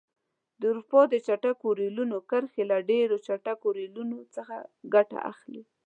[0.59, 4.55] د اروپا د چټکو ریلونو کرښې له ډېرو چټکو ریلونو څخه
[4.93, 5.63] ګټه اخلي.